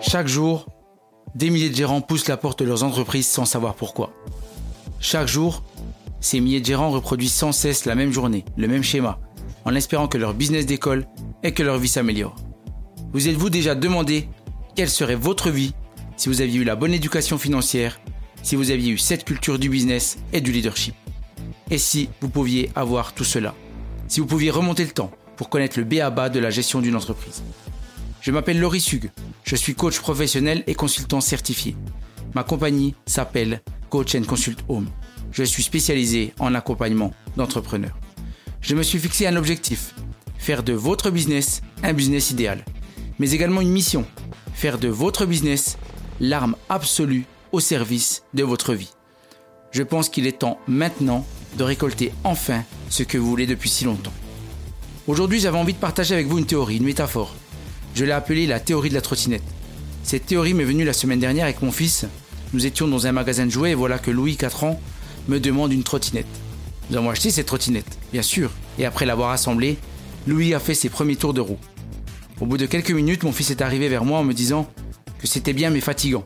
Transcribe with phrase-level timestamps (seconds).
[0.00, 0.66] Chaque jour,
[1.34, 4.12] des milliers de gérants poussent la porte de leurs entreprises sans savoir pourquoi.
[5.00, 5.62] Chaque jour,
[6.20, 9.18] ces milliers de gérants reproduisent sans cesse la même journée, le même schéma,
[9.64, 11.06] en espérant que leur business décolle
[11.42, 12.36] et que leur vie s'améliore.
[13.12, 14.28] Vous êtes-vous déjà demandé
[14.74, 15.74] quelle serait votre vie
[16.16, 18.00] si vous aviez eu la bonne éducation financière,
[18.42, 20.94] si vous aviez eu cette culture du business et du leadership?
[21.70, 23.54] Et si vous pouviez avoir tout cela?
[24.08, 26.80] Si vous pouviez remonter le temps pour connaître le B à bas de la gestion
[26.80, 27.42] d'une entreprise
[28.20, 29.10] je m'appelle Laurie Sug.
[29.44, 31.76] Je suis coach professionnel et consultant certifié.
[32.34, 34.88] Ma compagnie s'appelle Coach and Consult Home.
[35.30, 37.96] Je suis spécialisé en accompagnement d'entrepreneurs.
[38.60, 39.94] Je me suis fixé un objectif,
[40.36, 42.64] faire de votre business un business idéal,
[43.18, 44.04] mais également une mission,
[44.52, 45.78] faire de votre business
[46.20, 48.90] l'arme absolue au service de votre vie.
[49.70, 51.24] Je pense qu'il est temps maintenant
[51.58, 54.12] de récolter enfin ce que vous voulez depuis si longtemps.
[55.06, 57.34] Aujourd'hui, j'avais envie de partager avec vous une théorie, une métaphore,
[57.98, 59.42] je l'ai appelée la théorie de la trottinette.
[60.04, 62.06] Cette théorie m'est venue la semaine dernière avec mon fils.
[62.52, 64.80] Nous étions dans un magasin de jouets et voilà que Louis, 4 ans,
[65.26, 66.28] me demande une trottinette.
[66.90, 69.78] Nous avons acheté cette trottinette, bien sûr, et après l'avoir assemblée,
[70.28, 71.58] Louis a fait ses premiers tours de roue.
[72.40, 74.70] Au bout de quelques minutes, mon fils est arrivé vers moi en me disant
[75.18, 76.24] que c'était bien mais fatigant.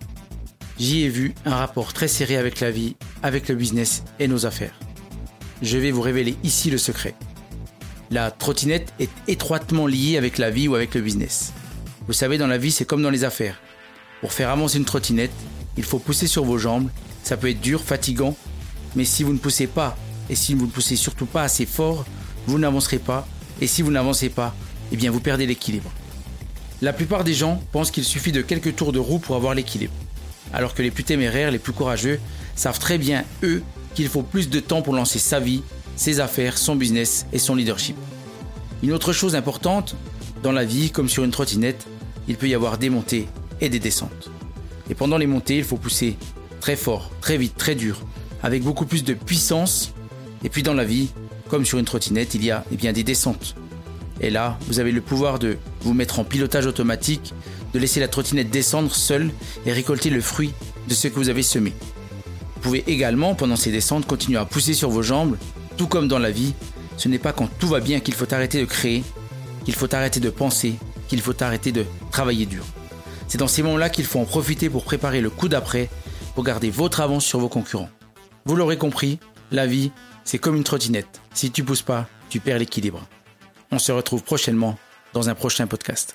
[0.79, 4.45] J'y ai vu un rapport très serré avec la vie, avec le business et nos
[4.45, 4.79] affaires.
[5.63, 7.15] Je vais vous révéler ici le secret.
[8.11, 11.53] La trottinette est étroitement liée avec la vie ou avec le business.
[12.09, 13.61] Vous savez, dans la vie, c'est comme dans les affaires.
[14.21, 15.31] Pour faire avancer une trottinette,
[15.77, 16.91] il faut pousser sur vos jambes.
[17.23, 18.37] Ça peut être dur, fatigant,
[18.97, 19.97] mais si vous ne poussez pas,
[20.29, 22.05] et si vous ne poussez surtout pas assez fort,
[22.49, 23.27] vous n'avancerez pas.
[23.61, 24.57] Et si vous n'avancez pas,
[24.91, 25.93] eh bien vous perdez l'équilibre.
[26.81, 29.95] La plupart des gens pensent qu'il suffit de quelques tours de roue pour avoir l'équilibre.
[30.53, 32.19] Alors que les plus téméraires, les plus courageux,
[32.57, 33.63] savent très bien, eux,
[33.95, 35.63] qu'il faut plus de temps pour lancer sa vie,
[35.97, 37.97] ses affaires, son business et son leadership.
[38.83, 39.95] Une autre chose importante,
[40.43, 41.87] dans la vie, comme sur une trottinette,
[42.29, 43.29] il peut y avoir des montées
[43.61, 44.31] et des descentes.
[44.91, 46.17] Et pendant les montées, il faut pousser
[46.61, 48.01] très fort, très vite, très dur,
[48.43, 49.93] avec beaucoup plus de puissance.
[50.45, 51.11] Et puis dans la vie,
[51.49, 53.55] comme sur une trottinette, il y a eh bien, des descentes.
[54.21, 57.35] Et là, vous avez le pouvoir de vous mettre en pilotage automatique,
[57.73, 59.31] de laisser la trottinette descendre seule
[59.67, 60.53] et récolter le fruit
[60.89, 61.73] de ce que vous avez semé.
[62.63, 65.37] Vous pouvez également, pendant ces descentes, continuer à pousser sur vos jambes,
[65.77, 66.55] tout comme dans la vie,
[66.97, 69.03] ce n'est pas quand tout va bien qu'il faut arrêter de créer,
[69.65, 70.75] qu'il faut arrêter de penser,
[71.09, 72.63] qu'il faut arrêter de travailler dur.
[73.27, 75.91] C'est dans ces moments-là qu'il faut en profiter pour préparer le coup d'après,
[76.37, 77.91] pour garder votre avance sur vos concurrents.
[78.45, 79.19] Vous l'aurez compris,
[79.51, 79.91] la vie,
[80.23, 81.21] c'est comme une trottinette.
[81.35, 83.09] Si tu pousses pas, tu perds l'équilibre.
[83.73, 84.79] On se retrouve prochainement
[85.15, 86.15] dans un prochain podcast.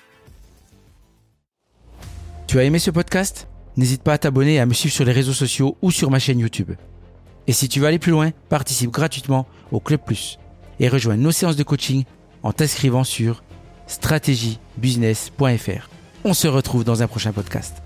[2.46, 3.48] Tu as aimé ce podcast?
[3.78, 6.18] N'hésite pas à t'abonner et à me suivre sur les réseaux sociaux ou sur ma
[6.18, 6.72] chaîne YouTube.
[7.46, 10.40] Et si tu veux aller plus loin, participe gratuitement au Club Plus
[10.80, 12.02] et rejoins nos séances de coaching
[12.42, 13.44] en t'inscrivant sur
[13.86, 15.88] stratégiebusiness.fr.
[16.24, 17.80] On se retrouve dans un prochain podcast.